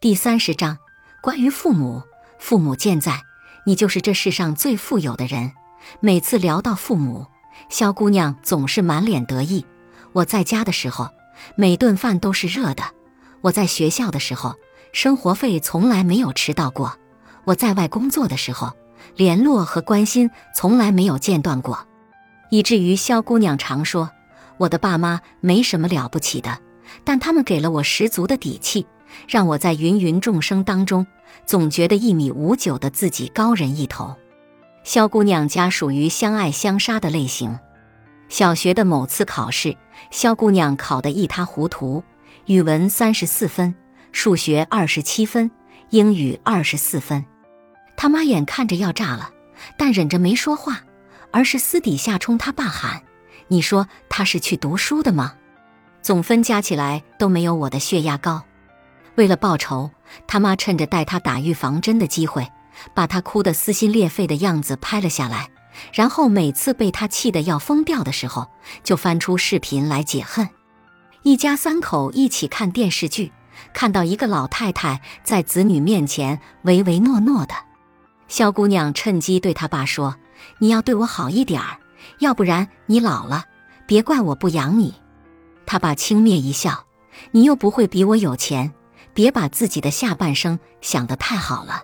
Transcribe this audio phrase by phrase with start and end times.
[0.00, 0.78] 第三十章，
[1.20, 2.04] 关于父母。
[2.38, 3.20] 父母健在，
[3.66, 5.50] 你就是这世上最富有的人。
[5.98, 7.26] 每次聊到父母，
[7.68, 9.66] 萧姑娘总是满脸得意。
[10.12, 11.08] 我在家的时候，
[11.56, 12.84] 每顿饭都是热的；
[13.40, 14.54] 我在学校的时候，
[14.92, 16.92] 生活费从来没有迟到过；
[17.42, 18.72] 我在外工作的时候，
[19.16, 21.88] 联络和关心从来没有间断过。
[22.50, 24.08] 以至于萧姑娘常说，
[24.58, 26.56] 我的爸妈没什么了不起的，
[27.02, 28.86] 但他们给了我十足的底气。
[29.26, 31.06] 让我在芸芸众生当中，
[31.46, 34.16] 总觉得一米五九的自己高人一头。
[34.84, 37.58] 萧姑娘家属于相爱相杀的类型。
[38.28, 39.76] 小学的某次考试，
[40.10, 42.02] 萧姑娘考得一塌糊涂，
[42.46, 43.74] 语文三十四分，
[44.12, 45.50] 数学二十七分，
[45.90, 47.24] 英语二十四分。
[47.96, 49.30] 他妈眼看着要炸了，
[49.76, 50.82] 但忍着没说话，
[51.30, 53.02] 而是私底下冲他爸喊
[53.48, 55.34] ：“你说他是去读书的吗？
[56.00, 58.44] 总分加起来都没有我的血压高。”
[59.18, 59.90] 为了报仇，
[60.28, 62.46] 他妈趁着带他打预防针的机会，
[62.94, 65.50] 把他哭得撕心裂肺的样子拍了下来。
[65.92, 68.46] 然后每次被他气得要疯掉的时候，
[68.84, 70.48] 就翻出视频来解恨。
[71.24, 73.32] 一家三口一起看电视剧，
[73.74, 77.54] 看到一个老太太在子女面前唯唯诺诺的，
[78.28, 80.14] 萧姑娘趁机对他爸说
[80.60, 81.76] ：“你要对我好一点儿，
[82.20, 83.44] 要不然你老了，
[83.84, 84.94] 别怪我不养你。”
[85.66, 86.84] 他爸轻蔑一笑
[87.32, 88.72] ：“你又不会比我有钱。”
[89.18, 91.82] 别把自己的下半生想得太好了，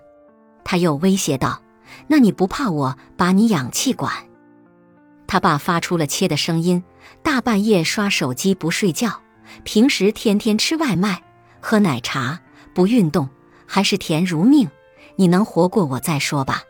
[0.63, 1.61] 他又威胁道
[2.07, 4.13] ：“那你不怕我把你氧气管？”
[5.27, 6.85] 他爸发出了切的声音
[7.25, 9.21] ：“大半夜刷手机不睡觉，
[9.65, 11.25] 平时天天吃外卖、
[11.61, 12.39] 喝奶茶，
[12.73, 13.29] 不运动，
[13.67, 14.71] 还是甜如命，
[15.17, 16.63] 你能活过我再说吧。”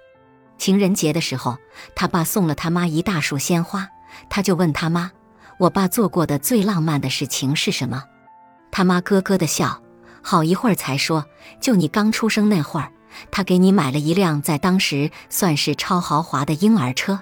[0.57, 1.59] 情人节的时候，
[1.95, 3.87] 他爸送了他妈一大束鲜花，
[4.31, 5.13] 他就问他妈
[5.61, 8.03] ：“我爸做过的最浪漫的事情是什么？”
[8.73, 9.84] 他妈咯咯的笑。
[10.27, 11.27] 好一会儿才说，
[11.61, 12.91] 就你刚出生那会儿，
[13.31, 17.21] 他给你买了一辆在当时算是超豪华的婴儿车，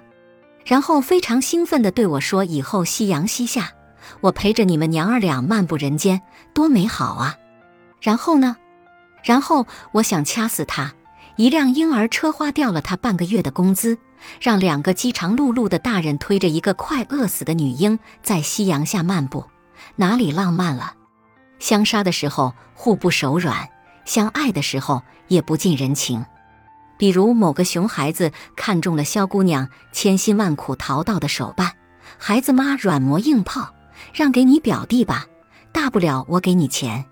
[0.64, 3.72] 然后非常兴奋地对我说：“以后夕阳西下，
[4.21, 6.22] 我陪着你们娘儿俩漫步人间，
[6.54, 7.37] 多美好啊！”
[8.00, 8.56] 然后呢？
[9.25, 10.93] 然后我想掐死他。
[11.37, 13.98] 一辆婴儿车花掉了他半个月的工资，
[14.41, 19.44] 让两个饥肠辘辘的大人推着一个快饿死的女婴在夕阳下漫步，
[19.97, 20.94] 哪里浪漫了？
[21.62, 23.69] 相杀的时候互不手软，
[24.05, 26.27] 相爱的时候也不近人情。
[26.99, 31.75] 比如某个熊孩子看中了萧姑娘千辛万苦淘到的手办，
[32.19, 33.72] 孩子妈软磨硬泡，
[34.12, 35.27] 让给你表弟吧，
[35.71, 37.05] 大不了我给你钱。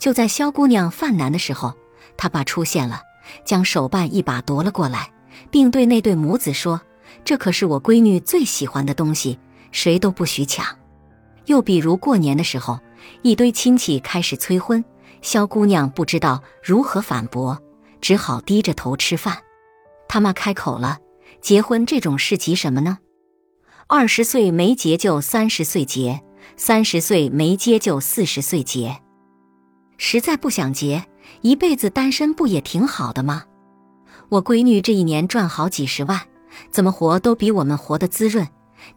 [0.00, 1.72] 就在萧姑娘犯难的时候，
[2.16, 3.02] 他爸出现了，
[3.44, 5.12] 将手办一把夺了过来，
[5.48, 6.80] 并对那对母子说
[7.24, 9.38] ：“这可是我闺女最喜欢的东西，
[9.70, 10.66] 谁都不许抢。”
[11.46, 12.80] 又比如过年的时候。
[13.22, 14.84] 一堆亲戚开始催婚，
[15.22, 17.60] 萧姑娘不知道如何反驳，
[18.00, 19.38] 只好低着头吃饭。
[20.08, 20.98] 他妈开口了
[21.40, 22.98] ：“结婚这种事急什么呢？
[23.88, 26.22] 二十岁没结就三十岁结，
[26.56, 29.00] 三十岁没结就四十岁结。
[29.98, 31.06] 实在不想结，
[31.40, 33.44] 一辈子单身不也挺好的吗？
[34.28, 36.20] 我闺女这一年赚好几十万，
[36.70, 38.46] 怎么活都比我们活得滋润，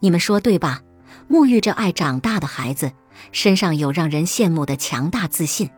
[0.00, 0.82] 你们说对吧？
[1.30, 2.92] 沐浴着爱长大的孩子。”
[3.32, 5.68] 身上有让人羡慕的强大自信，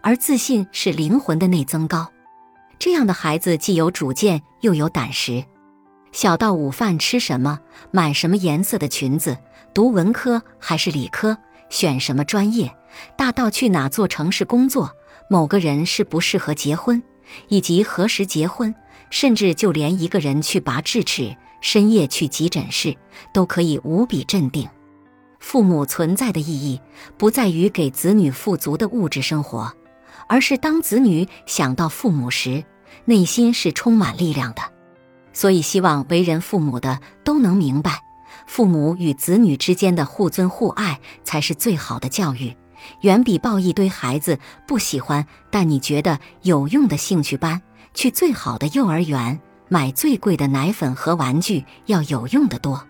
[0.00, 2.10] 而自信是灵魂的内增高。
[2.78, 5.44] 这样的孩子既有主见又有胆识。
[6.12, 9.36] 小到午饭吃什么，买什么颜色的裙子，
[9.74, 11.36] 读文科还是理科，
[11.68, 12.68] 选什么专业；
[13.14, 14.90] 大到去哪座城市工作，
[15.28, 17.02] 某个人适不适合结婚，
[17.48, 18.74] 以及何时结婚，
[19.10, 22.96] 甚至就连一个人去拔智齿、深夜去急诊室，
[23.34, 24.66] 都可以无比镇定。
[25.48, 26.80] 父母存在的意义，
[27.16, 29.72] 不在于给子女富足的物质生活，
[30.26, 32.64] 而是当子女想到父母时，
[33.04, 34.62] 内心是充满力量的。
[35.32, 38.02] 所以，希望为人父母的都能明白，
[38.48, 42.56] 父母与子女之间的互尊互爱才是最好的教育，
[43.02, 47.62] 远比抱一堆孩子不喜欢但你觉得有用的兴趣班，
[47.94, 49.38] 去最好的幼儿园
[49.68, 52.84] 买最贵的奶粉和玩具要有用的多。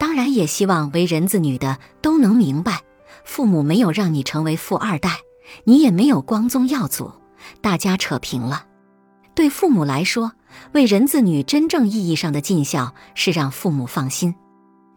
[0.00, 2.80] 当然，也希望为人子女的都能明白，
[3.22, 5.18] 父母没有让你成为富二代，
[5.64, 7.12] 你也没有光宗耀祖，
[7.60, 8.64] 大家扯平了。
[9.34, 10.32] 对父母来说，
[10.72, 14.32] 为人子女真正意义上的尽孝是让父母放心；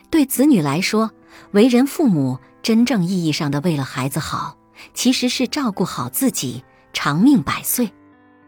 [0.09, 1.11] 对子女来说，
[1.51, 4.55] 为人父母真正意义上的为了孩子好，
[4.93, 6.63] 其实是照顾好自己，
[6.93, 7.91] 长命百岁。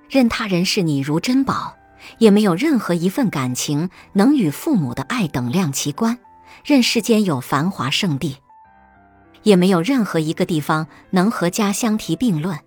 [0.10, 1.76] 任他人视你如珍宝，
[2.18, 6.18] 也没有任何一份感情能与父母的爱等量齐观。
[6.64, 8.38] 任世间有繁华圣地，
[9.44, 12.60] 也没有任何一个地方能和家相提并论。